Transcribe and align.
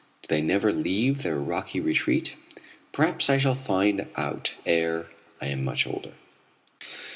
Do 0.23 0.27
they 0.29 0.41
never 0.41 0.73
leave 0.73 1.21
their 1.21 1.35
rocky 1.35 1.79
retreat? 1.79 2.35
Perhaps 2.91 3.29
I 3.29 3.37
shall 3.37 3.53
find 3.53 4.07
out 4.15 4.55
ere 4.65 5.05
I 5.39 5.45
am 5.45 5.63
much 5.63 5.85
older. 5.85 6.13